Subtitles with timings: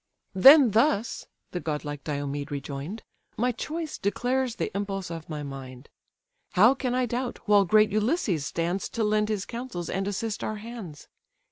[0.33, 3.03] "Then thus (the godlike Diomed rejoin'd)
[3.37, 5.89] My choice declares the impulse of my mind.
[6.53, 10.55] How can I doubt, while great Ulysses stands To lend his counsels and assist our
[10.55, 11.07] hands?